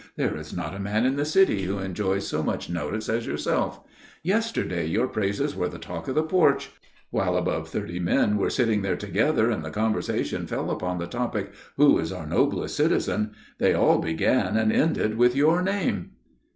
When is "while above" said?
7.11-7.69